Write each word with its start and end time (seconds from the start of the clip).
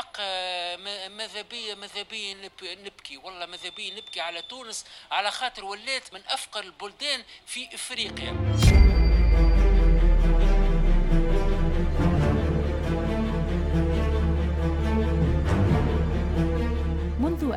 الحق 0.00 0.16
آه، 0.20 0.76
ماذا 1.08 1.42
بيا 1.42 1.74
ماذا 1.74 2.02
بيا 2.02 2.34
نبكي. 2.84 3.16
والله 3.16 3.46
ماذا 3.46 3.68
بيا 3.68 3.94
نبكي 3.94 4.20
على 4.20 4.42
تونس 4.42 4.84
على 5.10 5.30
خاطر 5.30 5.64
ولات 5.64 6.14
من 6.14 6.20
أفقر 6.28 6.64
البلدان 6.64 7.22
في 7.46 7.74
إفريقيا. 7.74 8.30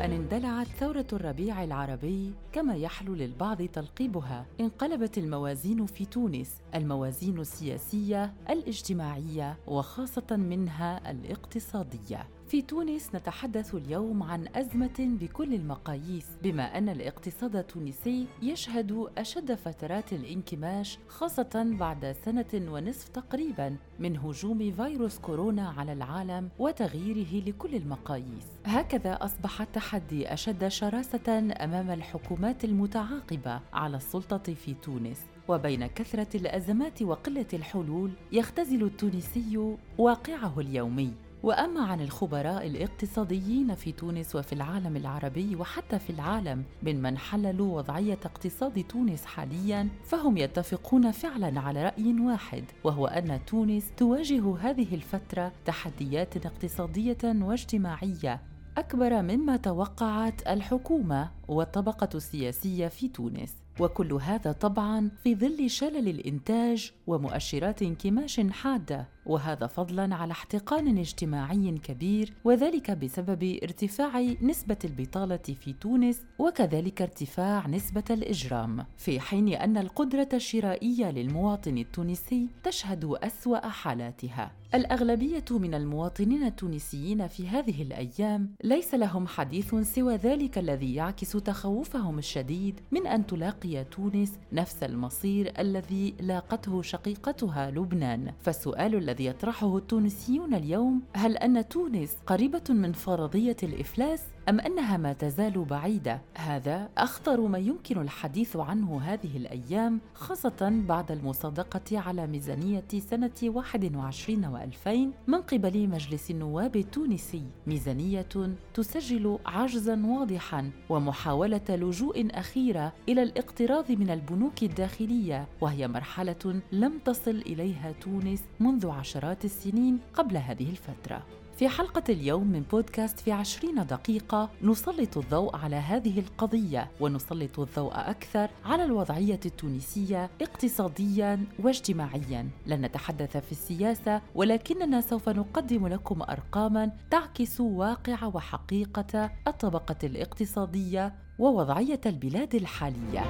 أن 0.04 0.12
اندلعت 0.12 0.66
ثورة 0.66 1.06
الربيع 1.12 1.64
العربي 1.64 2.32
كما 2.52 2.76
يحلو 2.76 3.14
للبعض 3.14 3.62
تلقيبها 3.62 4.46
انقلبت 4.60 5.18
الموازين 5.18 5.86
في 5.86 6.04
تونس 6.04 6.50
الموازين 6.74 7.38
السياسية 7.38 8.34
الاجتماعية 8.50 9.56
وخاصة 9.66 10.26
منها 10.30 11.10
الاقتصادية. 11.10 12.33
في 12.48 12.62
تونس 12.62 13.14
نتحدث 13.14 13.74
اليوم 13.74 14.22
عن 14.22 14.48
أزمة 14.54 14.94
بكل 14.98 15.54
المقاييس 15.54 16.26
بما 16.42 16.78
أن 16.78 16.88
الاقتصاد 16.88 17.56
التونسي 17.56 18.26
يشهد 18.42 19.06
أشد 19.18 19.54
فترات 19.54 20.12
الانكماش 20.12 20.98
خاصة 21.08 21.76
بعد 21.78 22.16
سنة 22.24 22.72
ونصف 22.72 23.08
تقريبا 23.08 23.76
من 23.98 24.16
هجوم 24.16 24.72
فيروس 24.72 25.18
كورونا 25.18 25.68
على 25.68 25.92
العالم 25.92 26.48
وتغييره 26.58 27.44
لكل 27.48 27.74
المقاييس. 27.74 28.46
هكذا 28.64 29.18
أصبح 29.20 29.60
التحدي 29.60 30.32
أشد 30.32 30.68
شراسة 30.68 31.38
أمام 31.64 31.90
الحكومات 31.90 32.64
المتعاقبة 32.64 33.60
على 33.72 33.96
السلطة 33.96 34.54
في 34.54 34.74
تونس. 34.74 35.20
وبين 35.48 35.86
كثرة 35.86 36.36
الأزمات 36.36 37.02
وقلة 37.02 37.46
الحلول 37.52 38.10
يختزل 38.32 38.82
التونسي 38.84 39.76
واقعه 39.98 40.60
اليومي. 40.60 41.12
وأما 41.44 41.80
عن 41.80 42.00
الخبراء 42.00 42.66
الاقتصاديين 42.66 43.74
في 43.74 43.92
تونس 43.92 44.36
وفي 44.36 44.52
العالم 44.52 44.96
العربي 44.96 45.56
وحتى 45.56 45.98
في 45.98 46.10
العالم 46.10 46.64
من 46.82 47.02
من 47.02 47.18
حللوا 47.18 47.76
وضعية 47.76 48.18
اقتصاد 48.24 48.84
تونس 48.84 49.24
حاليا 49.24 49.88
فهم 50.04 50.36
يتفقون 50.36 51.10
فعلا 51.10 51.60
على 51.60 51.84
رأي 51.84 52.20
واحد 52.20 52.64
وهو 52.84 53.06
أن 53.06 53.40
تونس 53.46 53.92
تواجه 53.96 54.56
هذه 54.56 54.94
الفترة 54.94 55.52
تحديات 55.64 56.46
اقتصادية 56.46 57.18
واجتماعية 57.24 58.40
أكبر 58.78 59.22
مما 59.22 59.56
توقعت 59.56 60.48
الحكومة. 60.48 61.30
والطبقة 61.48 62.08
السياسية 62.14 62.88
في 62.88 63.08
تونس. 63.08 63.54
وكل 63.80 64.12
هذا 64.12 64.52
طبعا 64.52 65.10
في 65.24 65.34
ظل 65.34 65.70
شلل 65.70 66.08
الإنتاج 66.08 66.92
ومؤشرات 67.06 67.82
انكماش 67.82 68.40
حادة. 68.40 69.08
وهذا 69.26 69.66
فضلا 69.66 70.14
على 70.14 70.32
احتقان 70.32 70.98
اجتماعي 70.98 71.78
كبير 71.78 72.32
وذلك 72.44 72.90
بسبب 72.90 73.58
ارتفاع 73.62 74.20
نسبة 74.42 74.76
البطالة 74.84 75.36
في 75.36 75.72
تونس 75.72 76.22
وكذلك 76.38 77.02
ارتفاع 77.02 77.66
نسبة 77.66 78.04
الإجرام. 78.10 78.86
في 78.96 79.20
حين 79.20 79.48
أن 79.48 79.76
القدرة 79.76 80.28
الشرائية 80.34 81.10
للمواطن 81.10 81.78
التونسي 81.78 82.48
تشهد 82.64 83.04
أسوأ 83.04 83.68
حالاتها. 83.68 84.52
الأغلبية 84.74 85.44
من 85.50 85.74
المواطنين 85.74 86.42
التونسيين 86.44 87.26
في 87.26 87.48
هذه 87.48 87.82
الأيام 87.82 88.54
ليس 88.64 88.94
لهم 88.94 89.26
حديث 89.26 89.74
سوى 89.74 90.16
ذلك 90.16 90.58
الذي 90.58 90.94
يعكس 90.94 91.33
تخوفهم 91.38 92.18
الشديد 92.18 92.80
من 92.90 93.06
أن 93.06 93.26
تلاقي 93.26 93.84
تونس 93.84 94.38
نفس 94.52 94.82
المصير 94.82 95.52
الذي 95.58 96.14
لاقته 96.20 96.82
شقيقتها 96.82 97.70
لبنان. 97.70 98.32
فالسؤال 98.40 98.94
الذي 98.94 99.26
يطرحه 99.26 99.76
التونسيون 99.76 100.54
اليوم 100.54 101.02
هل 101.16 101.36
أن 101.36 101.68
تونس 101.68 102.16
قريبة 102.26 102.64
من 102.68 102.92
فرضية 102.92 103.56
الإفلاس؟ 103.62 104.33
أم 104.48 104.60
أنها 104.60 104.96
ما 104.96 105.12
تزال 105.12 105.64
بعيدة؟ 105.64 106.20
هذا 106.34 106.88
أخطر 106.98 107.40
ما 107.40 107.58
يمكن 107.58 108.00
الحديث 108.00 108.56
عنه 108.56 109.00
هذه 109.00 109.36
الأيام 109.36 110.00
خاصة 110.14 110.82
بعد 110.88 111.12
المصادقة 111.12 111.98
على 111.98 112.26
ميزانية 112.26 112.84
سنة 113.10 113.30
21 113.42 114.44
و2000 114.44 114.88
من 115.26 115.40
قبل 115.40 115.88
مجلس 115.88 116.30
النواب 116.30 116.76
التونسي. 116.76 117.42
ميزانية 117.66 118.26
تسجل 118.74 119.38
عجزا 119.46 120.06
واضحا 120.06 120.70
ومحاولة 120.88 121.68
لجوء 121.68 122.28
أخيرة 122.30 122.92
إلى 123.08 123.22
الاقتراض 123.22 123.92
من 123.92 124.10
البنوك 124.10 124.62
الداخلية 124.62 125.46
وهي 125.60 125.88
مرحلة 125.88 126.60
لم 126.72 126.98
تصل 126.98 127.36
إليها 127.46 127.92
تونس 127.92 128.44
منذ 128.60 128.86
عشرات 128.90 129.44
السنين 129.44 129.98
قبل 130.14 130.36
هذه 130.36 130.70
الفترة. 130.70 131.43
في 131.56 131.68
حلقة 131.68 132.02
اليوم 132.08 132.46
من 132.46 132.60
بودكاست 132.60 133.20
في 133.20 133.32
عشرين 133.32 133.86
دقيقة 133.86 134.50
نسلط 134.62 135.16
الضوء 135.18 135.56
على 135.56 135.76
هذه 135.76 136.18
القضية 136.18 136.90
ونسلط 137.00 137.60
الضوء 137.60 137.92
أكثر 137.94 138.50
على 138.64 138.84
الوضعية 138.84 139.40
التونسية 139.46 140.30
اقتصاديا 140.42 141.44
واجتماعيا. 141.58 142.48
لن 142.66 142.80
نتحدث 142.80 143.36
في 143.36 143.52
السياسة 143.52 144.20
ولكننا 144.34 145.00
سوف 145.00 145.28
نقدم 145.28 145.86
لكم 145.86 146.22
أرقاما 146.22 146.90
تعكس 147.10 147.60
واقع 147.60 148.24
وحقيقة 148.26 149.30
الطبقة 149.46 149.96
الاقتصادية 150.04 151.14
ووضعية 151.38 152.00
البلاد 152.06 152.54
الحالية. 152.54 153.24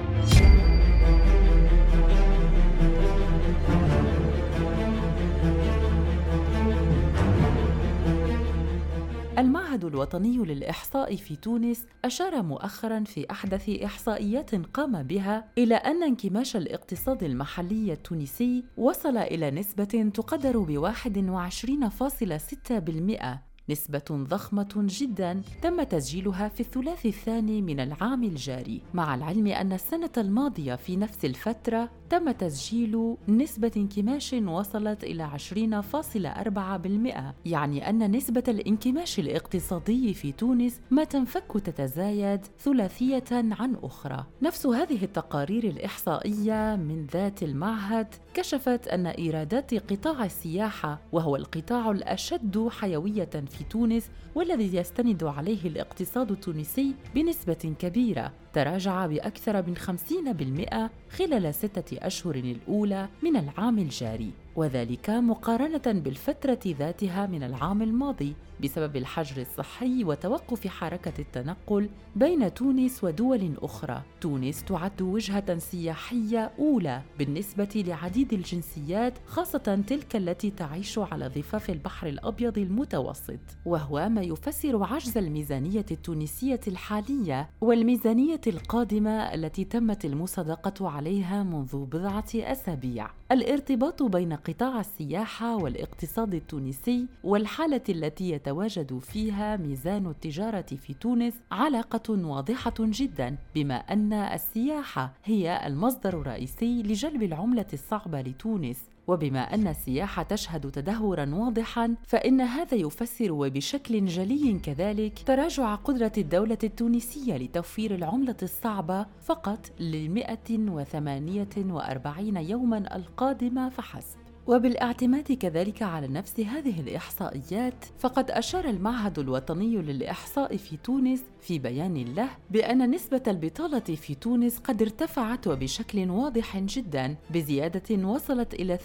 المعهد 9.37 9.85
الوطني 9.85 10.37
للإحصاء 10.37 11.15
في 11.15 11.35
تونس 11.35 11.85
أشار 12.05 12.43
مؤخرا 12.43 13.03
في 13.03 13.31
أحدث 13.31 13.69
إحصائيات 13.69 14.55
قام 14.55 15.03
بها 15.03 15.45
إلى 15.57 15.75
أن 15.75 16.03
انكماش 16.03 16.55
الاقتصاد 16.55 17.23
المحلي 17.23 17.93
التونسي 17.93 18.63
وصل 18.77 19.17
إلى 19.17 19.51
نسبة 19.51 20.11
تقدر 20.13 20.59
ب 20.59 20.95
21.6% 21.05 23.54
نسبة 23.69 24.03
ضخمة 24.11 24.73
جدا 24.75 25.41
تم 25.61 25.83
تسجيلها 25.83 26.47
في 26.47 26.59
الثلاث 26.59 27.05
الثاني 27.05 27.61
من 27.61 27.79
العام 27.79 28.23
الجاري، 28.23 28.81
مع 28.93 29.15
العلم 29.15 29.47
أن 29.47 29.73
السنة 29.73 30.09
الماضية 30.17 30.75
في 30.75 30.95
نفس 30.95 31.25
الفترة 31.25 31.89
تم 32.09 32.31
تسجيل 32.31 33.15
نسبة 33.27 33.71
انكماش 33.77 34.33
وصلت 34.33 35.03
إلى 35.03 35.23
20.4%، 35.23 37.33
يعني 37.45 37.89
أن 37.89 38.15
نسبة 38.15 38.43
الانكماش 38.47 39.19
الاقتصادي 39.19 40.13
في 40.13 40.31
تونس 40.31 40.81
ما 40.91 41.03
تنفك 41.03 41.51
تتزايد 41.63 42.45
ثلاثية 42.59 43.23
عن 43.31 43.75
أخرى. 43.83 44.25
نفس 44.41 44.65
هذه 44.65 45.03
التقارير 45.03 45.63
الإحصائية 45.63 46.75
من 46.75 47.07
ذات 47.13 47.43
المعهد 47.43 48.07
كشفت 48.35 48.87
أن 48.87 49.07
إيرادات 49.07 49.73
قطاع 49.73 50.25
السياحة 50.25 50.99
وهو 51.11 51.35
القطاع 51.35 51.91
الأشد 51.91 52.67
حيوية 52.71 53.25
في 53.25 53.63
تونس 53.69 54.09
والذي 54.35 54.77
يستند 54.77 55.23
عليه 55.23 55.67
الاقتصاد 55.67 56.31
التونسي 56.31 56.93
بنسبة 57.15 57.75
كبيرة. 57.79 58.31
تراجع 58.55 59.05
بأكثر 59.05 59.63
من 59.67 59.77
50% 59.77 61.15
خلال 61.15 61.53
ستة 61.53 61.97
أشهر 61.97 62.35
الأولى 62.35 63.09
من 63.23 63.35
العام 63.35 63.79
الجاري 63.79 64.31
وذلك 64.55 65.09
مقارنة 65.09 66.01
بالفترة 66.01 66.59
ذاتها 66.67 67.25
من 67.25 67.43
العام 67.43 67.81
الماضي 67.81 68.35
بسبب 68.63 68.95
الحجر 68.95 69.41
الصحي 69.41 70.03
وتوقف 70.03 70.67
حركة 70.67 71.13
التنقل 71.19 71.89
بين 72.15 72.53
تونس 72.53 73.03
ودول 73.03 73.53
أخرى. 73.61 74.01
تونس 74.21 74.63
تعد 74.63 75.01
وجهة 75.01 75.57
سياحية 75.57 76.51
أولى 76.59 77.01
بالنسبة 77.19 77.83
لعديد 77.87 78.33
الجنسيات 78.33 79.13
خاصة 79.27 79.83
تلك 79.87 80.15
التي 80.15 80.51
تعيش 80.51 80.99
على 80.99 81.27
ضفاف 81.27 81.69
البحر 81.69 82.07
الأبيض 82.07 82.57
المتوسط، 82.57 83.39
وهو 83.65 84.09
ما 84.09 84.21
يفسر 84.21 84.83
عجز 84.83 85.17
الميزانية 85.17 85.85
التونسية 85.91 86.59
الحالية 86.67 87.49
والميزانية 87.61 88.41
القادمة 88.47 89.33
التي 89.33 89.63
تمت 89.63 90.05
المصادقة 90.05 90.89
عليها 90.89 91.43
منذ 91.43 91.85
بضعة 91.85 92.25
أسابيع. 92.35 93.09
الارتباط 93.31 94.03
بين 94.03 94.33
قطاع 94.33 94.79
السياحة 94.79 95.55
والاقتصاد 95.55 96.33
التونسي 96.33 97.07
والحالة 97.23 97.81
التي 97.89 98.29
يتواجد 98.29 98.99
فيها 98.99 99.57
ميزان 99.57 100.07
التجارة 100.07 100.61
في 100.61 100.93
تونس 100.93 101.33
علاقة 101.51 102.27
واضحة 102.27 102.73
جدا 102.79 103.37
بما 103.55 103.75
أن 103.75 104.13
السياحة 104.13 105.13
هي 105.23 105.67
المصدر 105.67 106.21
الرئيسي 106.21 106.83
لجلب 106.83 107.23
العملة 107.23 107.65
الصعبة 107.73 108.21
لتونس. 108.21 108.77
وبما 109.07 109.53
أن 109.53 109.67
السياحة 109.67 110.23
تشهد 110.23 110.71
تدهورا 110.71 111.35
واضحا 111.35 111.95
فإن 112.07 112.41
هذا 112.41 112.75
يفسر 112.75 113.31
وبشكل 113.31 114.05
جلي 114.05 114.59
كذلك 114.59 115.23
تراجع 115.25 115.75
قدرة 115.75 116.11
الدولة 116.17 116.57
التونسية 116.63 117.37
لتوفير 117.37 117.95
العملة 117.95 118.35
الصعبة 118.43 119.05
فقط 119.21 119.71
لل 119.79 120.11
148 120.11 122.37
يوما 122.37 122.95
القادمه 123.25 123.69
فحسب. 123.69 124.24
وبالاعتماد 124.47 125.31
كذلك 125.31 125.81
على 125.81 126.07
نفس 126.07 126.39
هذه 126.39 126.79
الإحصائيات 126.79 127.85
فقد 127.99 128.31
أشار 128.31 128.65
المعهد 128.65 129.19
الوطني 129.19 129.75
للإحصاء 129.75 130.57
في 130.57 130.77
تونس 130.77 131.23
في 131.41 131.59
بيان 131.59 132.13
له 132.15 132.29
بأن 132.51 132.91
نسبة 132.91 133.21
البطالة 133.27 133.79
في 133.79 134.15
تونس 134.15 134.57
قد 134.57 134.81
ارتفعت 134.81 135.47
وبشكل 135.47 136.09
واضح 136.09 136.57
جدا 136.57 137.15
بزيادة 137.29 138.07
وصلت 138.07 138.53
إلى 138.53 138.77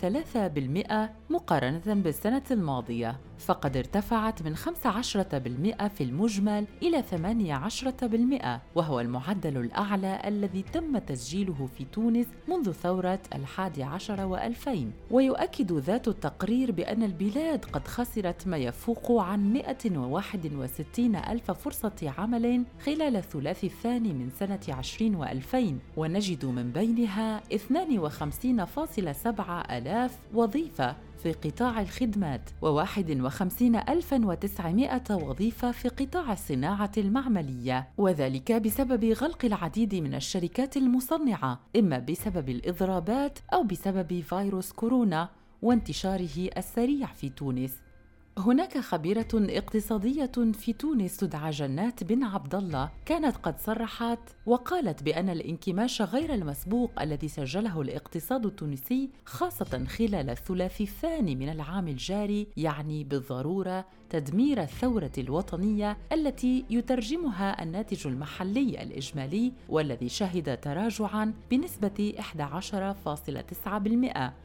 3% 1.29 1.33
مقارنة 1.33 1.95
بالسنة 1.95 2.43
الماضية 2.51 3.21
فقد 3.39 3.77
ارتفعت 3.77 4.43
من 4.43 4.57
15% 4.57 4.61
في 5.89 6.01
المجمل 6.01 6.67
إلى 6.83 7.03
18% 8.73 8.77
وهو 8.77 9.01
المعدل 9.01 9.57
الأعلى 9.57 10.23
الذي 10.25 10.63
تم 10.63 10.99
تسجيله 10.99 11.69
في 11.79 11.85
تونس 11.85 12.27
منذ 12.49 12.73
ثورة 12.73 13.21
الحادي 13.35 13.83
عشر 13.83 14.25
وألفين 14.25 14.93
ويؤكد 15.11 15.50
ذات 15.73 16.09
التقرير 16.09 16.73
بأن 16.73 17.03
البلاد 17.03 17.65
قد 17.65 17.89
خسرت 17.89 18.47
ما 18.47 18.57
يفوق 18.57 19.13
عن 19.13 19.53
161 19.53 21.17
ألف 21.17 21.51
فرصة 21.51 22.15
عمل 22.19 22.65
خلال 22.85 23.17
الثلاث 23.17 23.65
الثاني 23.65 24.13
من 24.13 24.31
سنة 24.39 24.61
20 24.69 25.15
وألفين 25.15 25.79
ونجد 25.97 26.45
من 26.45 26.73
بينها 26.73 27.41
52.7 27.41 29.41
ألاف 29.71 30.19
وظيفة 30.35 30.97
في 31.23 31.33
قطاع 31.33 31.81
الخدمات 31.81 32.51
و51900 32.51 35.11
وظيفة 35.11 35.73
في 35.73 35.89
قطاع 35.89 36.33
الصناعة 36.33 36.93
المعملية 36.99 37.89
وذلك 37.99 38.53
بسبب 38.53 39.05
غلق 39.05 39.45
العديد 39.45 39.95
من 39.95 40.15
الشركات 40.15 40.77
المصنعة 40.77 41.61
إما 41.77 41.99
بسبب 41.99 42.49
الإضرابات 42.49 43.39
أو 43.53 43.63
بسبب 43.63 44.21
فيروس 44.21 44.73
كورونا. 44.73 45.29
وانتشاره 45.63 46.51
السريع 46.57 47.07
في 47.07 47.29
تونس. 47.29 47.73
هناك 48.39 48.79
خبيرة 48.79 49.29
اقتصادية 49.35 50.33
في 50.53 50.73
تونس 50.73 51.17
تدعى 51.17 51.51
جنات 51.51 52.05
بن 52.05 52.25
عبد 52.25 52.55
الله. 52.55 52.91
كانت 53.07 53.37
قد 53.37 53.59
صرحت 53.59 54.19
وقالت 54.47 55.03
بأن 55.03 55.29
الانكماش 55.29 56.03
غير 56.03 56.35
المسبوق 56.35 57.03
الذي 57.03 57.29
سجله 57.29 57.81
الاقتصاد 57.81 58.47
التونسي 58.47 59.11
خاصة 59.25 59.85
خلال 59.85 60.31
الثلاثي 60.31 60.85
الثاني 60.85 61.37
من 61.37 61.49
العام 61.49 61.89
الجاري 61.89 62.47
يعني 62.57 63.05
بالضرورة 63.05 63.85
تدمير 64.11 64.63
الثورة 64.63 65.11
الوطنية 65.19 65.97
التي 66.13 66.65
يترجمها 66.71 67.63
الناتج 67.63 68.07
المحلي 68.07 68.83
الإجمالي 68.83 69.53
والذي 69.69 70.09
شهد 70.09 70.61
تراجعا 70.61 71.35
بنسبة 71.51 72.15
11.9% 72.19 72.23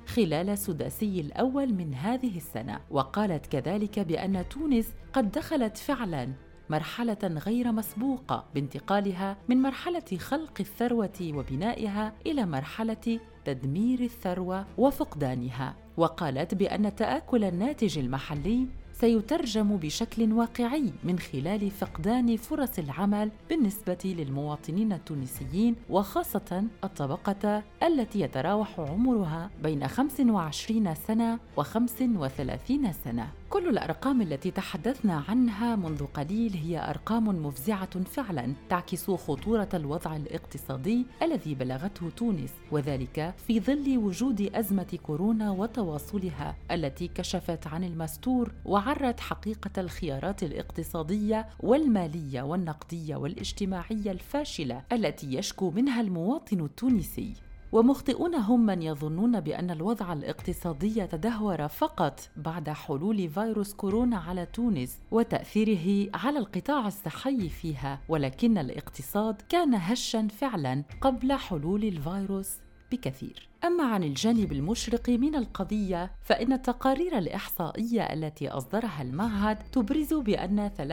خلال 0.05 0.49
السداسي 0.49 1.21
الأول 1.21 1.73
من 1.73 1.93
هذه 1.93 2.37
السنة. 2.37 2.79
وقالت 2.91 3.45
كذلك 3.45 3.99
بأن 3.99 4.49
تونس 4.49 4.93
قد 5.13 5.31
دخلت 5.31 5.77
فعلا 5.77 6.29
مرحلة 6.69 7.17
غير 7.23 7.71
مسبوقة 7.71 8.45
بانتقالها 8.55 9.37
من 9.49 9.61
مرحلة 9.61 10.17
خلق 10.17 10.53
الثروة 10.59 11.19
وبنائها 11.21 12.13
إلى 12.25 12.45
مرحلة 12.45 13.19
تدمير 13.45 13.99
الثروة 13.99 14.65
وفقدانها. 14.77 15.75
وقالت 15.97 16.55
بأن 16.55 16.95
تآكل 16.95 17.43
الناتج 17.43 17.99
المحلي 17.99 18.67
سيترجم 18.99 19.77
بشكل 19.77 20.33
واقعي 20.33 20.93
من 21.03 21.19
خلال 21.19 21.71
فقدان 21.71 22.37
فرص 22.37 22.79
العمل 22.79 23.31
بالنسبة 23.49 23.97
للمواطنين 24.05 24.93
التونسيين 24.93 25.75
وخاصة 25.89 26.63
الطبقة 26.83 27.63
التي 27.83 28.19
يتراوح 28.19 28.79
عمرها 28.79 29.49
بين 29.63 29.87
25 29.87 30.95
سنة 30.95 31.39
و 31.57 31.63
35 31.63 32.93
سنة. 32.93 33.27
كل 33.55 33.69
الأرقام 33.69 34.21
التي 34.21 34.51
تحدثنا 34.51 35.23
عنها 35.27 35.75
منذ 35.75 36.05
قليل 36.05 36.53
هي 36.53 36.89
أرقام 36.89 37.45
مفزعة 37.45 38.03
فعلا 38.03 38.53
تعكس 38.69 39.11
خطورة 39.11 39.69
الوضع 39.73 40.15
الاقتصادي 40.15 41.05
الذي 41.21 41.55
بلغته 41.55 42.09
تونس 42.09 42.53
وذلك 42.71 43.33
في 43.47 43.59
ظل 43.59 43.97
وجود 43.97 44.41
أزمة 44.55 44.97
كورونا 45.03 45.51
وتواصلها 45.51 46.55
التي 46.71 47.07
كشفت 47.07 47.67
عن 47.67 47.83
المستور 47.83 48.51
وعرت 48.65 49.19
حقيقة 49.19 49.81
الخيارات 49.81 50.43
الاقتصادية 50.43 51.47
والمالية 51.59 52.41
والنقدية 52.41 53.15
والاجتماعية 53.15 54.11
الفاشلة 54.11 54.81
التي 54.91 55.33
يشكو 55.33 55.71
منها 55.71 56.01
المواطن 56.01 56.65
التونسي. 56.65 57.44
ومخطئون 57.71 58.35
هم 58.35 58.65
من 58.65 58.81
يظنون 58.81 59.39
بأن 59.39 59.71
الوضع 59.71 60.13
الاقتصادي 60.13 61.07
تدهور 61.07 61.67
فقط 61.67 62.19
بعد 62.37 62.69
حلول 62.69 63.29
فيروس 63.29 63.73
كورونا 63.73 64.17
على 64.17 64.45
تونس 64.45 64.99
وتأثيره 65.11 66.09
على 66.13 66.39
القطاع 66.39 66.87
الصحي 66.87 67.49
فيها 67.49 67.99
ولكن 68.09 68.57
الاقتصاد 68.57 69.41
كان 69.49 69.75
هشا 69.75 70.27
فعلا 70.27 70.83
قبل 71.01 71.33
حلول 71.33 71.83
الفيروس 71.83 72.57
بكثير. 72.91 73.49
أما 73.65 73.83
عن 73.83 74.03
الجانب 74.03 74.51
المشرق 74.51 75.09
من 75.09 75.35
القضية 75.35 76.11
فإن 76.23 76.53
التقارير 76.53 77.17
الإحصائية 77.17 78.01
التي 78.01 78.49
أصدرها 78.49 79.01
المعهد 79.01 79.57
تبرز 79.71 80.13
بأن 80.13 80.71
3.6% 80.77 80.83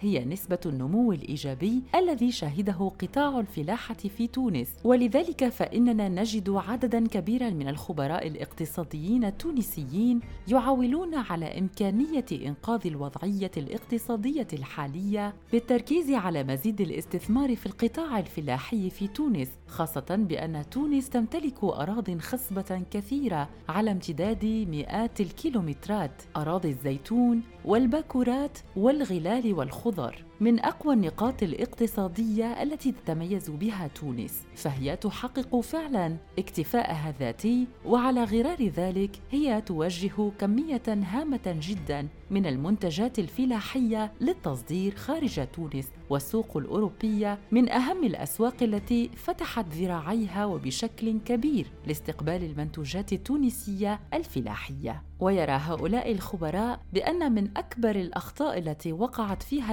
هي 0.00 0.24
نسبة 0.24 0.58
النمو 0.66 1.12
الإيجابي 1.12 1.82
الذي 1.94 2.32
شهده 2.32 2.92
قطاع 2.98 3.40
الفلاحة 3.40 3.94
في 3.94 4.26
تونس. 4.26 4.68
ولذلك 4.84 5.48
فإننا 5.48 6.08
نجد 6.08 6.50
عددا 6.50 7.06
كبيرا 7.06 7.50
من 7.50 7.68
الخبراء 7.68 8.26
الاقتصاديين 8.26 9.24
التونسيين 9.24 10.20
يعولون 10.48 11.14
على 11.14 11.58
إمكانية 11.58 12.26
إنقاذ 12.32 12.86
الوضعية 12.86 13.50
الاقتصادية 13.56 14.48
الحالية 14.52 15.34
بالتركيز 15.52 16.10
على 16.10 16.44
مزيد 16.44 16.80
الاستثمار 16.80 17.56
في 17.56 17.66
القطاع 17.66 18.18
الفلاحي 18.18 18.90
في 18.90 19.08
تونس 19.08 19.48
خاصة 19.68 20.06
بأن 20.10 20.47
أن 20.56 20.70
تونس 20.70 21.10
تمتلك 21.10 21.64
أراضٍ 21.64 22.18
خصبة 22.18 22.82
كثيرة 22.90 23.48
على 23.68 23.90
امتداد 23.90 24.44
مئات 24.44 25.20
الكيلومترات 25.20 26.22
أراضي 26.36 26.68
الزيتون 26.68 27.42
والباكورات 27.64 28.58
والغلال 28.76 29.54
والخضر. 29.54 30.27
من 30.40 30.60
أقوى 30.60 30.94
النقاط 30.94 31.42
الاقتصادية 31.42 32.62
التي 32.62 32.92
تتميز 32.92 33.50
بها 33.50 33.88
تونس 33.88 34.42
فهي 34.54 34.96
تحقق 34.96 35.60
فعلا 35.60 36.16
اكتفاءها 36.38 37.10
الذاتي 37.10 37.66
وعلى 37.84 38.24
غرار 38.24 38.62
ذلك 38.62 39.10
هي 39.30 39.60
توجه 39.60 40.30
كمية 40.38 40.82
هامة 40.88 41.58
جدا 41.60 42.08
من 42.30 42.46
المنتجات 42.46 43.18
الفلاحية 43.18 44.12
للتصدير 44.20 44.94
خارج 44.94 45.46
تونس 45.52 45.88
والسوق 46.10 46.56
الأوروبية 46.56 47.38
من 47.50 47.68
أهم 47.68 48.04
الأسواق 48.04 48.62
التي 48.62 49.10
فتحت 49.16 49.66
ذراعيها 49.68 50.44
وبشكل 50.44 51.18
كبير 51.24 51.66
لاستقبال 51.86 52.44
المنتوجات 52.44 53.12
التونسية 53.12 54.00
الفلاحية. 54.14 55.02
ويرى 55.20 55.52
هؤلاء 55.52 56.12
الخبراء 56.12 56.80
بأن 56.92 57.32
من 57.32 57.56
أكبر 57.56 57.90
الأخطاء 57.90 58.58
التي 58.58 58.92
وقعت 58.92 59.42
فيها 59.42 59.72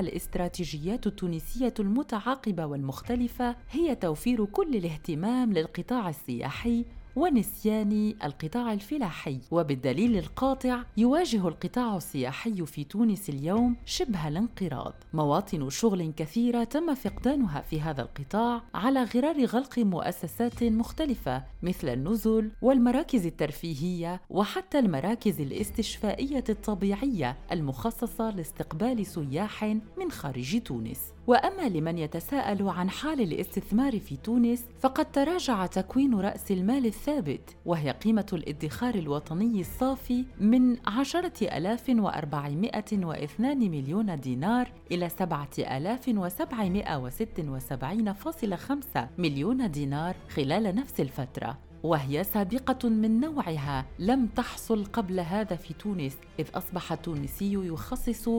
الاستراتيجيات 0.59 1.07
التونسية 1.07 1.73
المتعاقبة 1.79 2.65
والمختلفة 2.65 3.55
هي 3.71 3.95
توفير 3.95 4.45
كل 4.45 4.75
الاهتمام 4.75 5.53
للقطاع 5.53 6.09
السياحي 6.09 6.85
ونسيان 7.15 8.13
القطاع 8.23 8.73
الفلاحي. 8.73 9.39
وبالدليل 9.51 10.17
القاطع 10.17 10.83
يواجه 10.97 11.47
القطاع 11.47 11.97
السياحي 11.97 12.65
في 12.65 12.83
تونس 12.83 13.29
اليوم 13.29 13.75
شبه 13.85 14.27
الانقراض. 14.27 14.93
مواطن 15.13 15.69
شغل 15.69 16.11
كثيرة 16.17 16.63
تم 16.63 16.95
فقدانها 16.95 17.61
في 17.61 17.81
هذا 17.81 18.01
القطاع 18.01 18.61
على 18.73 19.03
غرار 19.03 19.45
غلق 19.45 19.79
مؤسسات 19.79 20.63
مختلفة 20.63 21.43
مثل 21.63 21.89
النزل 21.89 22.51
والمراكز 22.61 23.25
الترفيهية 23.25 24.21
وحتى 24.29 24.79
المراكز 24.79 25.41
الاستشفائية 25.41 26.43
الطبيعية 26.49 27.37
المخصصة 27.51 28.29
لاستقبال 28.29 29.05
سياح 29.05 29.63
من 29.97 30.11
خارج 30.11 30.61
تونس. 30.61 31.14
وأما 31.27 31.69
لمن 31.69 31.97
يتساءل 31.97 32.69
عن 32.69 32.89
حال 32.89 33.21
الاستثمار 33.21 33.99
في 33.99 34.17
تونس 34.17 34.65
فقد 34.79 35.11
تراجع 35.11 35.65
تكوين 35.65 36.19
رأس 36.19 36.51
المال 36.51 36.85
الثابت 36.85 37.55
وهي 37.65 37.91
قيمة 37.91 38.25
الادخار 38.33 38.95
الوطني 38.95 39.61
الصافي 39.61 40.25
من 40.39 40.77
عشرة 40.87 41.57
ألاف 41.57 41.89
وأربعمائة 41.89 43.05
واثنان 43.05 43.71
مليون 43.71 44.19
دينار 44.19 44.71
فاصل 48.13 48.57
خمسة 48.57 49.09
مليون 49.17 49.71
دينار 49.71 50.15
خلال 50.29 50.75
نفس 50.75 50.99
الفترة. 50.99 51.57
وهي 51.85 52.23
سابقة 52.23 52.89
من 52.89 53.19
نوعها 53.19 53.85
لم 53.99 54.27
تحصل 54.27 54.85
قبل 54.85 55.19
هذا 55.19 55.55
في 55.55 55.73
تونس 55.73 56.17
إذ 56.39 56.45
أصبح 56.55 56.91
التونسي 56.91 57.53
يخصص 57.53 58.29
89.5% 58.29 58.31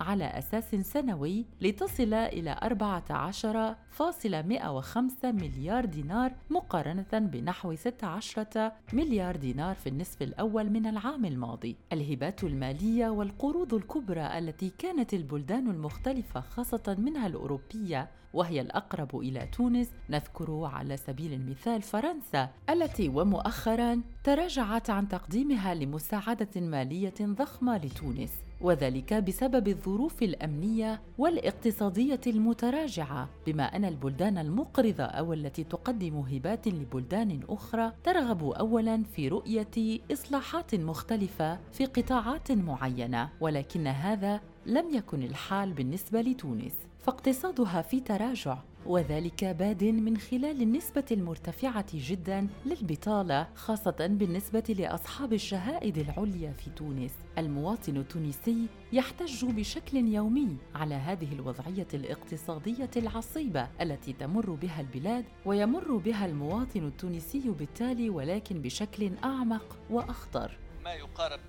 على 0.00 0.24
أساس 0.24 0.74
سنوي 0.74 1.44
لتصل 1.60 2.14
إلى 2.14 2.56
14.105 2.62 5.24
مليار 5.24 5.84
دينار 5.84 6.32
مقارنة 6.50 7.06
بنحو 7.12 7.74
16 7.74 8.72
مليار 8.92 9.36
دينار 9.36 9.74
في 9.74 9.88
النصف 9.88 10.22
الأول 10.22 10.70
من 10.70 10.86
العام 10.86 11.24
الماضي. 11.24 11.76
الهبات 11.92 12.44
المالية 12.44 13.08
والقروض 13.08 13.74
الكبرى 13.74 14.38
التي 14.38 14.72
كانت 14.78 15.14
البلدان 15.14 15.70
المختلفة 15.70 16.40
خاصة 16.40 16.96
منها 16.98 17.26
الأوروبية 17.26 18.08
وهي 18.34 18.60
الأقرب 18.60 19.16
إلى 19.20 19.48
تونس 19.52 19.88
نذكر 20.10 20.64
على 20.64 20.96
سبيل 20.96 21.32
المثال 21.32 21.82
فرنسا 21.82 22.48
التي 22.70 23.08
ومؤخرا 23.08 24.02
تراجعت 24.24 24.90
عن 24.90 25.08
تقديمها 25.08 25.74
لمساعدة 25.74 26.60
مالية 26.60 27.14
ضخمة 27.20 27.76
لتونس 27.76 28.32
وذلك 28.60 29.14
بسبب 29.14 29.68
الظروف 29.68 30.22
الأمنية 30.22 31.00
والاقتصادية 31.18 32.20
المتراجعة. 32.26 33.28
بما 33.46 33.76
أن 33.76 33.84
البلدان 33.84 34.38
المقرضة 34.38 35.04
أو 35.04 35.32
التي 35.32 35.64
تقدم 35.64 36.16
هبات 36.16 36.68
لبلدان 36.68 37.40
أخرى 37.48 37.92
ترغب 38.04 38.44
اولا 38.44 39.02
في 39.02 39.28
رؤية 39.28 40.00
إصلاحات 40.12 40.74
مختلفة 40.74 41.58
في 41.72 41.84
قطاعات 41.84 42.52
معينة 42.52 43.28
ولكن 43.40 43.86
هذا 43.86 44.40
لم 44.66 44.94
يكن 44.94 45.22
الحال 45.22 45.72
بالنسبة 45.72 46.20
لتونس. 46.20 46.74
فاقتصادها 47.00 47.82
في 47.82 48.00
تراجع 48.00 48.58
وذلك 48.86 49.44
باد 49.44 49.84
من 49.84 50.16
خلال 50.16 50.62
النسبة 50.62 51.04
المرتفعة 51.12 51.86
جدا 51.94 52.46
للبطالة 52.66 53.48
خاصة 53.54 54.06
بالنسبة 54.10 54.76
لأصحاب 54.78 55.32
الشهائد 55.32 55.98
العليا 55.98 56.52
في 56.52 56.70
تونس. 56.70 57.12
المواطن 57.38 57.96
التونسي 57.96 58.66
يحتج 58.92 59.44
بشكل 59.44 59.96
يومي 59.96 60.56
على 60.74 60.94
هذه 60.94 61.32
الوضعية 61.32 61.86
الاقتصادية 61.94 62.90
العصيبة 62.96 63.68
التي 63.80 64.12
تمر 64.12 64.50
بها 64.50 64.80
البلاد 64.80 65.24
ويمر 65.46 65.96
بها 65.96 66.26
المواطن 66.26 66.86
التونسي 66.86 67.50
بالتالي 67.58 68.10
ولكن 68.10 68.62
بشكل 68.62 69.10
أعمق 69.24 69.76
وأخطر. 69.90 70.58
ما 70.88 70.94
يقارب 70.94 71.40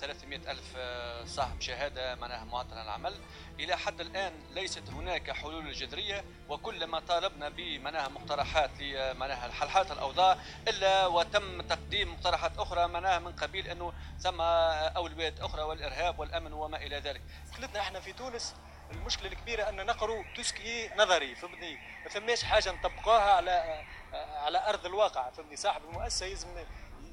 300 0.00 0.38
آه، 0.38 0.50
ألف 0.50 0.72
آه، 0.76 1.24
صاحب 1.24 1.60
شهادة 1.60 2.14
معناها 2.14 2.44
معطل 2.44 2.72
العمل. 2.72 3.14
إلى 3.60 3.76
حد 3.76 4.00
الآن 4.00 4.32
ليست 4.54 4.90
هناك 4.90 5.30
حلول 5.30 5.72
جذرية 5.72 6.24
وكلما 6.48 7.00
طالبنا 7.00 7.48
بمناها 7.48 8.08
مقترحات 8.08 8.70
لمناها 8.80 9.46
الحلحات 9.46 9.90
الأوضاع 9.90 10.38
إلا 10.68 11.06
وتم 11.06 11.62
تقديم 11.62 12.12
مقترحات 12.12 12.58
أخرى 12.58 12.88
مناها 12.88 13.18
من 13.18 13.32
قبيل 13.32 13.68
أنه 13.68 13.92
ثم 14.18 14.40
أولويات 14.40 15.40
أخرى 15.40 15.62
والإرهاب 15.62 16.18
والأمن 16.18 16.52
وما 16.52 16.76
إلى 16.76 16.98
ذلك. 16.98 17.22
مشكلتنا 17.50 17.80
إحنا 17.80 18.00
في 18.00 18.12
تونس. 18.12 18.54
المشكلة 18.90 19.28
الكبيرة 19.28 19.68
أن 19.68 19.86
نقروا 19.86 20.24
توسكي 20.36 20.90
نظري 20.96 21.34
فهمتني؟ 21.34 21.78
ما 22.04 22.08
فماش 22.10 22.44
حاجة 22.44 22.72
نطبقوها 22.72 23.32
على 23.32 23.84
على 24.14 24.68
أرض 24.68 24.86
الواقع 24.86 25.30
فهمتني؟ 25.30 25.56
صاحب 25.56 25.80
المؤسسة 25.84 26.26
يلزم 26.26 26.48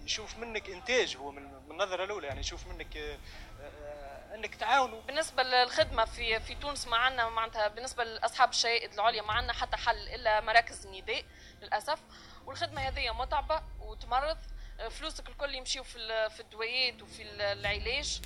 يشوف 0.06 0.38
منك 0.38 0.70
إنتاج 0.70 1.18
هو 1.18 1.32
من 1.32 1.44
النظرة 1.72 2.04
الأولى 2.04 2.28
يعني 2.28 2.40
يشوف 2.40 2.68
منك 2.68 2.98
آه، 2.98 3.18
آه، 3.62 4.36
إنك 4.36 4.56
تعاونوا. 4.56 5.02
بالنسبة 5.02 5.44
للخدمة 5.44 6.06
في 6.06 6.40
في 6.40 6.56
تونس 6.56 6.88
ما 6.88 6.98
عندنا 6.98 7.30
معناتها 7.30 7.68
بالنسبة 7.68 8.04
لأصحاب 8.04 8.50
الشهائد 8.50 8.94
العليا 8.94 9.22
ما 9.22 9.34
عندنا 9.34 9.54
حتى 9.54 9.78
حل 9.78 10.10
إلا 10.10 10.42
مراكز 10.42 10.86
النداء 10.86 11.24
للأسف. 11.62 12.00
والخدمة 12.46 12.82
هذه 12.82 13.14
متعبة 13.14 13.62
وتمرض 13.80 14.38
آه، 14.80 14.88
فلوسك 14.88 15.30
الكل 15.30 15.56
يمشيو 15.56 15.84
في 15.84 16.30
في 16.30 16.40
الدويات 16.40 17.02
وفي 17.02 17.24
العلاج 17.24 18.22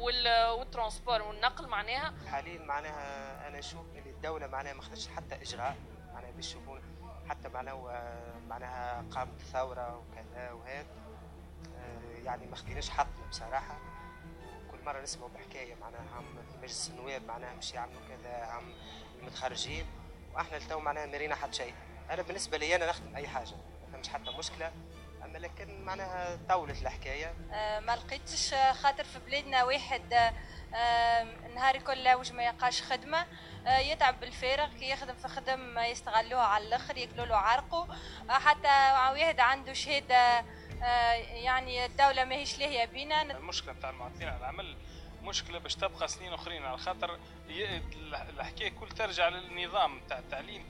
وال 0.00 0.22
transport 0.22 1.22
والنقل 1.22 1.66
معناها. 1.66 2.14
حاليا 2.30 2.58
معناها 2.58 3.48
أنا 3.48 3.58
أشوف 3.58 3.86
ان 3.96 4.06
الدولة 4.06 4.46
معناها 4.46 4.72
ما 4.74 4.82
خدتش 4.82 5.08
حتى 5.08 5.34
إجراء 5.34 5.76
معناها 6.12 6.30
باش 6.30 6.46
يشوفون. 6.46 6.82
حتى 7.28 7.48
معناها 7.48 8.14
معناها 8.48 9.04
قامت 9.10 9.40
ثوره 9.52 9.96
وكذا 9.96 10.52
وهيك. 10.52 10.86
آه، 11.78 12.24
يعني 12.24 12.46
ما 12.46 12.56
خديناش 12.56 12.90
حقنا 12.90 13.26
بصراحة. 13.30 13.78
وكل 14.68 14.84
مرة 14.84 15.00
نسمعوا 15.00 15.30
بحكاية 15.30 15.74
معناها 15.74 16.18
هم 16.18 16.42
في 16.52 16.58
مجلس 16.58 16.90
النواب 16.90 17.22
معناها 17.24 17.54
مش 17.54 17.74
يعملوا 17.74 18.00
كذا 18.08 18.58
هم 18.58 18.74
المتخرجين. 19.20 19.86
وإحنا 20.34 20.56
لتو 20.56 20.80
معناها 20.80 21.06
ما 21.06 21.16
رينا 21.16 21.34
حتى 21.34 21.52
شيء. 21.52 21.74
أنا 22.10 22.22
بالنسبة 22.22 22.58
لي 22.58 22.76
أنا 22.76 22.90
نخدم 22.90 23.16
أي 23.16 23.28
حاجة 23.28 23.56
ما 23.92 23.98
مش 23.98 24.08
حتى 24.08 24.30
مشكلة. 24.38 24.72
أما 25.24 25.38
لكن 25.38 25.84
معناها 25.84 26.38
طولت 26.48 26.82
الحكاية. 26.82 27.34
أه 27.52 27.80
ما 27.80 27.96
لقيتش 27.96 28.54
خاطر 28.54 29.04
في 29.04 29.18
بلادنا 29.18 29.64
واحد 29.64 30.32
أه 30.74 31.22
نهار 31.54 31.74
الكل 31.74 32.08
وجه 32.08 32.32
ما 32.32 32.42
يلقاش 32.44 32.82
خدمة. 32.82 33.26
أه 33.66 33.78
يتعب 33.78 34.20
بالفارغ 34.20 34.68
كي 34.68 34.90
يخدم 34.90 35.14
في 35.14 35.28
خدم 35.28 35.78
يستغلوه 35.78 36.40
على 36.40 36.66
الآخر 36.68 36.96
ياكلوا 36.96 37.26
له 37.26 37.36
عرقه. 37.36 37.88
أه 38.30 38.32
حتى 38.32 38.68
واحد 39.12 39.40
عنده 39.40 39.72
شهادة 39.72 40.16
أه 40.82 41.12
يعني 41.44 41.84
الدولة 41.84 42.24
ماهيش 42.24 42.58
لاهية 42.58 42.84
بينا. 42.84 43.22
المشكلة 43.22 43.72
نتاع 43.72 43.90
المعطلين 43.90 44.28
على 44.28 44.38
العمل 44.38 44.76
مشكلة 45.22 45.58
باش 45.58 45.74
تبقى 45.74 46.08
سنين 46.08 46.32
أخرين 46.32 46.64
على 46.64 46.78
خاطر 46.78 47.18
الحكاية 48.30 48.68
كل 48.70 48.88
ترجع 48.88 49.28
للنظام 49.28 50.00
تاع 50.08 50.18
التعليم 50.18 50.68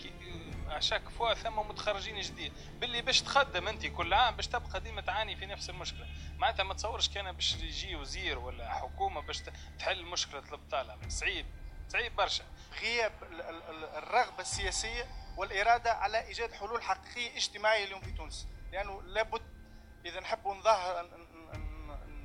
كي 0.72 0.78
اشاك 0.78 1.08
فوا 1.08 1.34
ثم 1.34 1.58
متخرجين 1.58 2.20
جديد. 2.20 2.52
باللي 2.80 3.02
باش 3.02 3.22
تخدم 3.22 3.68
أنت 3.68 3.86
كل 3.86 4.14
عام 4.14 4.36
باش 4.36 4.46
تبقى 4.46 4.80
ديما 4.80 5.00
تعاني 5.00 5.36
في 5.36 5.46
نفس 5.46 5.70
المشكلة. 5.70 6.08
معناتها 6.36 6.62
ما 6.62 6.74
تصورش 6.74 7.08
كان 7.08 7.32
باش 7.32 7.54
يجي 7.54 7.96
وزير 7.96 8.38
ولا 8.38 8.72
حكومة 8.72 9.20
باش 9.20 9.42
تحل 9.78 10.04
مشكلة 10.04 10.42
البطالة. 10.52 11.08
صعيب 11.08 11.46
صعيب 11.88 12.16
برشا. 12.16 12.44
غياب 12.80 13.12
الرغبة 13.96 14.40
السياسية 14.40 15.06
والإرادة 15.36 15.92
على 15.92 16.26
إيجاد 16.26 16.52
حلول 16.52 16.82
حقيقية 16.82 17.36
اجتماعية 17.36 17.84
اليوم 17.84 18.00
في 18.00 18.10
تونس. 18.10 18.48
لأنه 18.72 19.02
لابد 19.02 19.42
إذا 20.06 20.20
نحبوا 20.20 20.54
نظهر 20.54 21.06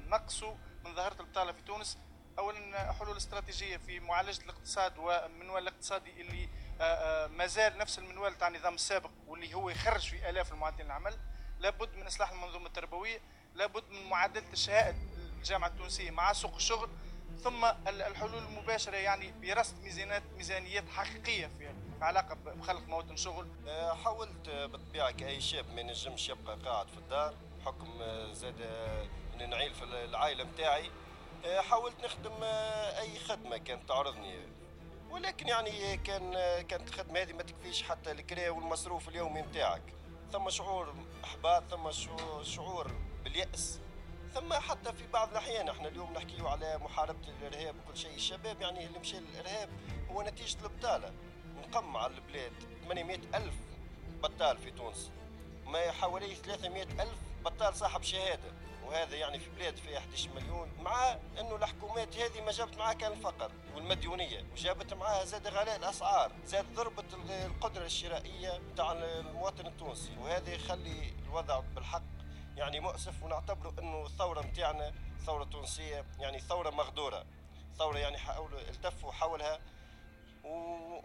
نقصوا 0.07 0.55
من 0.85 0.95
ظاهرة 0.95 1.21
البطالة 1.21 1.51
في 1.51 1.61
تونس. 1.61 1.97
اولا 2.39 2.93
حلول 2.93 3.17
استراتيجية 3.17 3.77
في 3.77 3.99
معالجة 3.99 4.43
الاقتصاد 4.43 4.97
والمنوال 4.97 5.63
الاقتصادي 5.63 6.21
اللي 6.21 6.49
آه، 6.81 6.83
آه، 6.83 7.27
ما 7.27 7.45
زال 7.47 7.77
نفس 7.77 7.99
المنوال 7.99 8.37
تاع 8.37 8.47
النظام 8.47 8.73
السابق 8.75 9.09
واللي 9.27 9.53
هو 9.53 9.69
يخرج 9.69 10.09
في 10.09 10.29
آلاف 10.29 10.51
المعدلين 10.51 10.85
العمل. 10.85 11.17
لابد 11.59 11.95
من 11.95 12.03
إصلاح 12.07 12.31
المنظومة 12.31 12.67
التربوية 12.67 13.19
لابد 13.55 13.83
من 13.89 14.09
معادلة 14.09 14.43
الشهائد 14.53 14.95
الجامعة 15.37 15.67
التونسية 15.67 16.11
مع 16.11 16.33
سوق 16.33 16.55
الشغل 16.55 16.89
ثم 17.43 17.65
الحلول 17.87 18.37
المباشرة 18.43 18.95
يعني 18.95 19.31
برصد 19.41 19.81
ميزانات 19.83 20.23
ميزانيات 20.37 20.89
حقيقية 20.89 21.47
في 21.47 21.69
علاقة 22.01 22.35
بخلق 22.45 22.81
مواطن 22.87 23.15
شغل. 23.15 23.47
آه، 23.67 23.93
حاولت 23.93 24.49
بالطبيعه 24.49 25.11
كاي 25.11 25.41
شاب 25.41 25.73
ما 25.73 25.81
ينجمش 25.81 26.29
يبقى 26.29 26.55
قاعد 26.55 26.87
في 26.87 26.97
الدار 26.97 27.33
بحكم 27.59 27.99
زاد 28.33 28.61
إني 29.33 29.45
نعيل 29.45 29.73
في 29.73 29.83
العائلة 29.83 30.43
نتاعي 30.43 30.91
حاولت 31.69 32.05
نخدم 32.05 32.43
أي 32.99 33.19
خدمة 33.19 33.57
كانت 33.57 33.87
تعرضني. 33.89 34.39
ولكن 35.11 35.47
يعني 35.47 35.97
كان 35.97 36.33
كانت 36.61 36.89
الخدمة 36.89 37.21
هذه 37.21 37.33
ما 37.33 37.43
تكفيش 37.43 37.83
حتى 37.83 38.11
الكراء 38.11 38.49
والمصروف 38.49 39.09
اليومي 39.09 39.41
نتاعك. 39.41 39.81
ثم 40.31 40.49
شعور 40.49 40.93
أحباط 41.23 41.63
ثم 41.69 41.91
شعور 42.43 42.91
باليأس. 43.23 43.79
ثم 44.33 44.53
حتى 44.53 44.93
في 44.93 45.07
بعض 45.07 45.29
الأحيان 45.29 45.69
إحنا 45.69 45.87
اليوم 45.87 46.13
نحكيو 46.13 46.47
على 46.47 46.77
محاربة 46.77 47.27
الإرهاب 47.27 47.75
وكل 47.79 47.97
شيء. 47.97 48.15
الشباب 48.15 48.61
يعني 48.61 48.85
اللي 48.85 48.99
مشى 48.99 49.19
للإرهاب 49.19 49.69
هو 50.11 50.21
نتيجة 50.21 50.57
البطاله 50.63 51.11
نقم 51.57 51.97
على 51.97 52.13
البلاد 52.13 52.51
800 52.83 53.17
ألف 53.35 53.55
بطال 54.23 54.57
في 54.57 54.71
تونس. 54.71 55.11
ما 55.65 55.91
حوالي 55.91 56.35
300 56.35 56.83
ألف 56.83 57.17
بطال 57.45 57.75
صاحب 57.75 58.03
شهادة. 58.03 58.51
وهذا 58.87 59.15
يعني 59.15 59.39
في 59.39 59.49
بلاد 59.49 59.75
فيها 59.77 59.97
11 59.97 60.29
مليون 60.35 60.69
مع 60.79 61.17
إنه 61.39 61.55
الحكومات 61.55 62.17
هذه 62.17 62.41
ما 62.41 62.51
جابت 62.51 62.77
معها 62.77 62.93
كان 62.93 63.11
الفقر 63.11 63.51
والمديونية 63.75 64.45
وجابت 64.53 64.93
معها 64.93 65.25
زاد 65.25 65.47
غلاء 65.47 65.75
الأسعار 65.75 66.31
زاد 66.45 66.65
ضربت 66.73 67.05
القدرة 67.29 67.85
الشرائية 67.85 68.61
تاع 68.77 68.91
المواطن 68.91 69.67
التونسي 69.67 70.17
وهذا 70.17 70.53
يخلي 70.53 71.13
الوضع 71.25 71.59
بالحق 71.59 72.01
يعني 72.57 72.79
مؤسف 72.79 73.23
ونعتبره 73.23 73.73
إنه 73.79 74.05
الثورة 74.05 74.41
نتاعنا 74.41 74.93
ثورة 75.25 75.43
تونسية 75.43 76.05
يعني 76.19 76.39
ثورة 76.39 76.69
مغدورة 76.69 77.25
ثورة 77.77 77.97
يعني 77.97 78.17
حاولوا 78.17 78.59
التفوا 78.59 79.11
حولها 79.11 79.59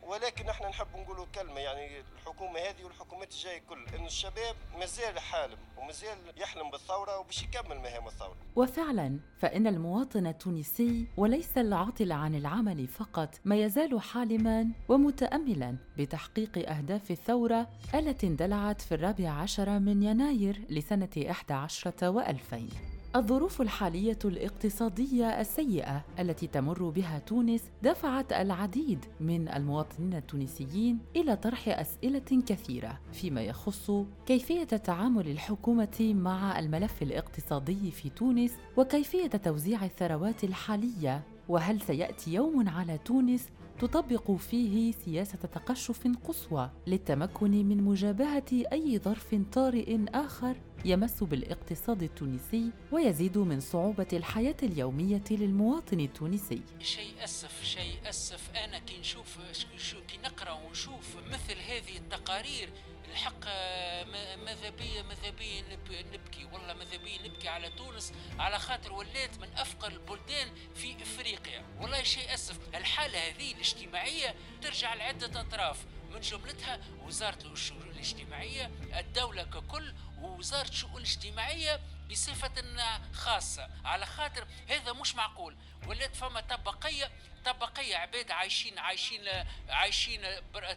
ولكن 0.03 0.49
إحنا 0.49 0.69
نحب 0.69 0.87
نقولوا 0.97 1.27
كلمة 1.35 1.61
يعني 1.61 2.01
الحكومة 2.17 2.59
هذه 2.59 2.85
والحكومات 2.85 3.33
الجاية 3.33 3.63
كل 3.69 3.87
انه 3.97 4.07
الشباب 4.07 4.57
مازال 4.79 5.19
حالم 5.19 5.57
ومازال 5.79 6.19
يحلم 6.37 6.71
بالثورة 6.71 7.19
وباش 7.19 7.43
يكمل 7.43 7.79
مهام 7.79 8.07
الثورة. 8.07 8.37
وفعلا 8.57 9.19
فإن 9.39 9.67
المواطن 9.67 10.27
التونسي 10.27 11.07
وليس 11.17 11.59
العاطل 11.59 12.13
عن 12.13 12.35
العمل 12.35 12.87
فقط 12.89 13.41
ما 13.45 13.57
يزال 13.57 14.01
حالما 14.01 14.69
ومتاملا 14.89 15.77
بتحقيق 15.99 16.71
أهداف 16.71 17.11
الثورة 17.11 17.69
التي 17.95 18.27
اندلعت 18.27 18.81
في 18.81 18.95
الرابع 18.95 19.31
عشر 19.31 19.79
من 19.79 20.03
يناير 20.03 20.61
لسنة 20.71 21.11
11 21.31 21.91
و2000. 21.91 22.92
الظروف 23.16 23.61
الحالية 23.61 24.19
الاقتصادية 24.25 25.40
السيئة 25.40 26.04
التي 26.19 26.47
تمر 26.47 26.88
بها 26.88 27.19
تونس 27.19 27.62
دفعت 27.83 28.33
العديد 28.33 29.04
من 29.21 29.49
المواطنين 29.49 30.14
التونسيين 30.14 30.99
إلى 31.16 31.37
طرح 31.37 31.69
أسئلة 31.69 32.42
كثيرة 32.47 32.99
فيما 33.12 33.42
يخص 33.42 33.90
كيفية 34.26 34.64
تعامل 34.64 35.28
الحكومة 35.28 36.14
مع 36.14 36.59
الملف 36.59 37.02
الاقتصادي 37.02 37.90
في 37.90 38.09
تونس 38.09 38.52
وكيفية 38.76 39.26
توزيع 39.26 39.85
الثروات 39.85 40.45
الحالية 40.45 41.23
وهل 41.49 41.81
سيأتي 41.81 42.35
يوم 42.35 42.69
على 42.69 42.99
تونس 42.99 43.49
تطبق 43.79 44.31
فيه 44.31 44.93
سياسة 44.93 45.38
تقشف 45.38 46.09
قصوى 46.29 46.71
للتمكن 46.87 47.50
من 47.50 47.83
مجابهة 47.83 48.45
أي 48.73 48.99
ظرف 48.99 49.35
طارئ 49.52 49.99
آخر 50.15 50.56
يمس 50.85 51.23
بالاقتصاد 51.23 52.02
التونسي 52.02 52.71
ويزيد 52.93 53.39
من 53.39 53.61
صعوبة 53.61 54.06
الحياة 54.13 54.56
اليومية 54.63 55.25
للمواطن 55.30 56.00
التونسي. 56.00 56.63
شيء 56.80 57.25
أسف 57.25 57.65
شيء 57.65 58.08
أسف. 58.08 58.50
أنا 58.65 58.78
كي 58.78 58.99
نشوف 58.99 59.39
كي 60.08 60.19
نقرأ 60.25 60.52
ونشوف 60.52 61.17
مثل 61.30 61.58
هذه 61.69 61.97
التقارير 61.97 62.69
الحق 63.13 63.45
ماذا 64.45 64.71
بيا 64.71 65.03
ماذا 65.03 65.31
بيا 65.31 65.63
نبكي. 65.91 66.45
والله 66.45 66.75
ماذا 66.75 66.97
بيا 66.97 67.23
نبكي 67.23 67.49
على 67.49 67.71
تونس 67.71 68.13
على 68.39 68.59
خاطر 68.59 68.93
ولات 68.93 69.39
من 69.39 69.53
أفقر 69.57 69.89
البلدان 69.89 70.55
في 70.75 71.03
إفريقيا. 71.03 71.65
والله 71.81 72.03
شيء 72.03 72.35
أسف. 72.35 72.59
الحالة 72.75 73.29
هذه 73.29 73.53
الاجتماعية 73.53 74.35
ترجع 74.63 74.95
لعدة 74.95 75.41
أطراف. 75.41 75.85
من 76.11 76.21
جملتها 76.21 76.81
وزارة 77.03 77.53
الشؤون 77.53 77.91
الاجتماعية 77.91 78.71
الدولة 78.99 79.43
ككل 79.43 79.95
ووزارة 80.21 80.69
الشؤون 80.69 80.97
الاجتماعية 80.97 81.81
بصفة 82.10 82.62
خاصة. 83.12 83.69
على 83.84 84.06
خاطر 84.06 84.47
هذا 84.69 84.93
مش 84.93 85.15
معقول. 85.17 85.56
ولات 85.88 86.17
فما 86.17 86.41
طبقيه 86.41 87.10
طبقية 87.45 87.97
عباد 87.97 88.30
عايشين 88.30 88.78
عايشين 88.78 89.21
عايشين 89.69 90.21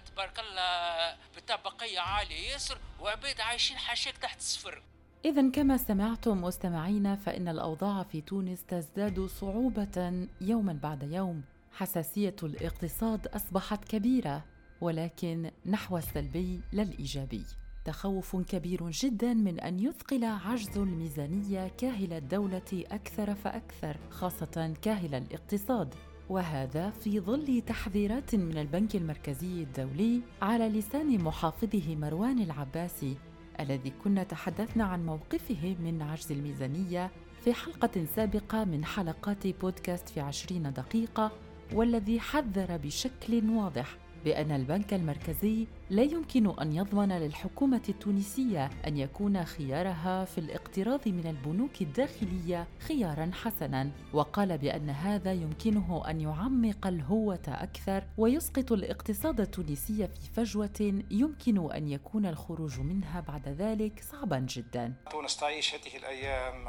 تبارك 0.05 0.39
الله 0.39 1.17
بطبقية 1.37 1.99
عالية 1.99 2.51
ياسر 2.51 2.77
وعباد 2.99 3.41
عايشين 3.41 3.77
حاشاك 3.77 4.17
تحت 4.17 4.37
الصفر. 4.37 4.83
إذا 5.25 5.51
كما 5.51 5.77
سمعتم 5.77 6.41
مستمعينا 6.41 7.15
فإن 7.15 7.47
الأوضاع 7.47 8.03
في 8.03 8.21
تونس 8.21 8.65
تزداد 8.65 9.25
صعوبة 9.25 10.27
يوما 10.41 10.73
بعد 10.73 11.03
يوم. 11.03 11.43
حساسية 11.73 12.35
الاقتصاد 12.43 13.27
أصبحت 13.27 13.85
كبيرة 13.85 14.45
ولكن 14.81 15.51
نحو 15.65 15.97
السلبي 15.97 16.61
لا 16.71 16.83
الإيجابي 16.83 17.45
تخوف 17.85 18.35
كبير 18.35 18.89
جدا 18.89 19.33
من 19.33 19.59
أن 19.59 19.79
يثقل 19.79 20.23
عجز 20.23 20.77
الميزانية 20.77 21.67
كاهل 21.77 22.13
الدولة 22.13 22.83
أكثر 22.91 23.35
فأكثر 23.35 23.97
خاصة 24.09 24.73
كاهل 24.81 25.15
الاقتصاد. 25.15 25.93
وهذا 26.29 26.89
في 26.89 27.19
ظل 27.19 27.61
تحذيرات 27.61 28.35
من 28.35 28.57
البنك 28.57 28.95
المركزي 28.95 29.63
الدولي 29.63 30.21
على 30.41 30.69
لسان 30.69 31.23
محافظه 31.23 31.95
مروان 31.95 32.39
العباسي 32.39 33.17
الذي 33.59 33.93
كنا 34.03 34.23
تحدثنا 34.23 34.83
عن 34.83 35.05
موقفه 35.05 35.75
من 35.79 36.01
عجز 36.01 36.31
الميزانية 36.31 37.11
في 37.43 37.53
حلقة 37.53 38.05
سابقة 38.15 38.63
من 38.63 38.85
حلقات 38.85 39.47
بودكاست 39.47 40.09
في 40.09 40.19
عشرين 40.19 40.73
دقيقة 40.73 41.31
والذي 41.73 42.19
حذر 42.19 42.77
بشكل 42.77 43.49
واضح. 43.49 44.04
بأن 44.25 44.51
البنك 44.51 44.93
المركزي 44.93 45.67
لا 45.89 46.03
يمكن 46.03 46.59
أن 46.59 46.73
يضمن 46.73 47.11
للحكومة 47.11 47.81
التونسية 47.89 48.69
أن 48.87 48.97
يكون 48.97 49.45
خيارها 49.45 50.25
في 50.25 50.37
الاقتراض 50.37 51.07
من 51.07 51.27
البنوك 51.27 51.81
الداخلية 51.81 52.67
خيارا 52.79 53.31
حسنا. 53.33 53.91
وقال 54.13 54.57
بأن 54.57 54.89
هذا 54.89 55.33
يمكنه 55.33 56.03
أن 56.09 56.21
يعمق 56.21 56.87
الهوة 56.87 57.43
أكثر 57.47 58.03
ويسقط 58.17 58.71
الاقتصاد 58.71 59.41
التونسي 59.41 60.07
في 60.07 60.33
فجوة 60.33 61.03
يمكن 61.11 61.71
أن 61.71 61.87
يكون 61.87 62.25
الخروج 62.25 62.79
منها 62.79 63.19
بعد 63.19 63.47
ذلك 63.47 64.03
صعبا 64.11 64.39
جدا. 64.39 64.93
تونس 65.11 65.37
تعيش 65.37 65.75
هذه 65.75 65.97
الأيام 65.97 66.67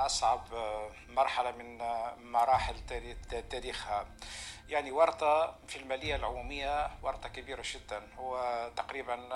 أصعب 0.00 0.40
مرحلة 1.16 1.50
من 1.50 1.78
مراحل 2.32 2.74
تاريخها. 3.50 4.06
يعني 4.68 4.90
ورطة 4.90 5.58
في 5.68 5.76
المالية 5.76 6.16
العمومية 6.16 6.90
ورطة 7.02 7.28
كبيرة 7.28 7.62
جدا. 7.74 8.02
هو 8.18 8.70
تقريبا 8.76 9.28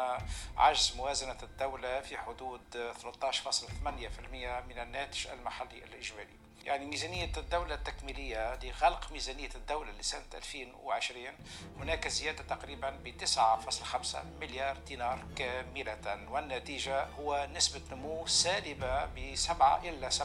عجز 0.57 0.95
موازنة 0.97 1.39
الدولة 1.43 2.01
في 2.01 2.19
حدود 2.19 2.93
13.8% 3.03 4.67
من 4.69 4.79
الناتج 4.79 5.27
المحلي 5.27 5.85
الإجمالي. 5.85 6.37
يعني 6.65 6.87
ميزانية 6.87 7.33
الدولة 7.37 7.75
التكميلية 7.75 8.59
لغلق 8.63 9.13
ميزانية 9.13 9.49
الدولة 9.55 9.91
لسنة 9.93 10.25
2020 10.35 11.25
هناك 11.81 12.09
زيادة 12.09 12.43
تقريبا 12.43 12.91
ب 12.91 13.15
9.5 13.25 14.17
مليار 14.41 14.77
دينار 14.77 15.25
كاملة 15.37 16.29
والنتيجة 16.31 17.05
هو 17.05 17.49
نسبة 17.55 17.81
نمو 17.93 18.27
سالبة 18.27 19.05
ب 19.05 19.35
7 19.35 19.81
إلى 19.85 20.11
7.3% 20.11 20.21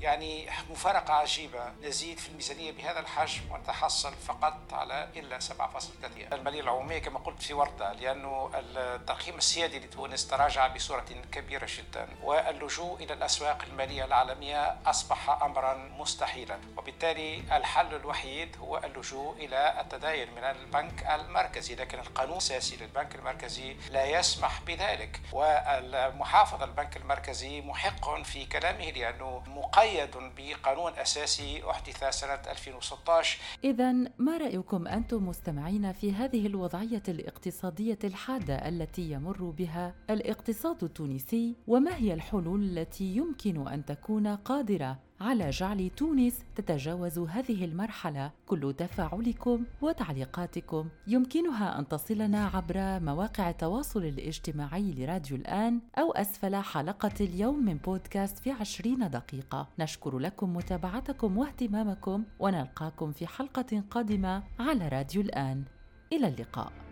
يعني 0.00 0.50
مفارقة 0.70 1.14
عجيبة 1.14 1.68
نزيد 1.82 2.18
في 2.18 2.28
الميزانية 2.28 2.72
بهذا 2.72 3.00
الحجم 3.00 3.50
ونتحصل 3.50 4.12
فقط 4.14 4.72
على 4.72 5.08
إلا 5.16 5.40
7.3 5.40 6.32
المالية 6.32 6.60
العمومية 6.60 6.98
كما 6.98 7.18
قلت 7.18 7.42
في 7.42 7.54
ورطة 7.54 7.92
لأنه 7.92 8.50
التقييم 8.54 9.36
السيادي 9.38 9.78
لتونس 9.78 10.28
تراجع 10.28 10.66
بصورة 10.66 11.04
كبيرة 11.32 11.68
جدا 11.78 12.08
واللجوء 12.22 13.02
إلى 13.02 13.14
الأسواق 13.14 13.62
المالية 13.62 14.05
العالمية 14.06 14.76
أصبح 14.86 15.42
أمرا 15.42 15.90
مستحيلا 15.98 16.58
وبالتالي 16.76 17.42
الحل 17.56 17.94
الوحيد 17.94 18.56
هو 18.56 18.80
اللجوء 18.84 19.36
إلى 19.44 19.80
التداين 19.80 20.28
من 20.30 20.44
البنك 20.44 21.06
المركزي 21.06 21.74
لكن 21.74 21.98
القانون 21.98 22.36
الأساسي 22.46 22.76
للبنك 22.76 23.14
المركزي 23.14 23.76
لا 23.92 24.04
يسمح 24.18 24.62
بذلك 24.66 25.20
والمحافظ 25.32 26.62
البنك 26.62 26.96
المركزي 26.96 27.60
محق 27.60 28.22
في 28.22 28.46
كلامه 28.46 28.90
لأنه 28.90 29.42
مقيد 29.46 30.10
بقانون 30.36 30.92
أساسي 30.92 31.70
أحدث 31.70 32.04
سنة 32.04 32.40
2016 32.50 33.38
إذا 33.64 33.92
ما 34.18 34.36
رأيكم 34.38 34.88
أنتم 34.88 35.28
مستمعين 35.28 35.92
في 35.92 36.12
هذه 36.12 36.46
الوضعية 36.46 37.02
الاقتصادية 37.08 37.98
الحادة 38.04 38.68
التي 38.68 39.10
يمر 39.10 39.42
بها 39.42 39.94
الاقتصاد 40.10 40.84
التونسي 40.84 41.56
وما 41.66 41.96
هي 41.96 42.14
الحلول 42.14 42.78
التي 42.78 43.04
يمكن 43.04 43.68
أن 43.68 43.84
تكون 43.84 43.95
قادرة 44.44 44.98
على 45.20 45.50
جعل 45.50 45.90
تونس 45.96 46.44
تتجاوز 46.56 47.18
هذه 47.18 47.64
المرحلة. 47.64 48.30
كل 48.46 48.74
تفاعلكم 48.78 49.64
وتعليقاتكم 49.82 50.88
يمكنها 51.06 51.78
أن 51.78 51.88
تصلنا 51.88 52.46
عبر 52.46 53.00
مواقع 53.00 53.50
التواصل 53.50 54.04
الاجتماعي 54.04 54.92
لراديو 54.92 55.36
الآن 55.36 55.80
أو 55.98 56.12
أسفل 56.12 56.56
حلقة 56.56 57.14
اليوم 57.20 57.64
من 57.64 57.76
بودكاست 57.76 58.38
في 58.38 58.50
عشرين 58.50 59.10
دقيقة. 59.10 59.68
نشكر 59.78 60.18
لكم 60.18 60.56
متابعتكم 60.56 61.38
واهتمامكم 61.38 62.24
ونلقاكم 62.38 63.12
في 63.12 63.26
حلقة 63.26 63.82
قادمة 63.90 64.42
على 64.58 64.88
راديو 64.88 65.22
الآن. 65.22 65.64
إلى 66.12 66.28
اللقاء. 66.28 66.85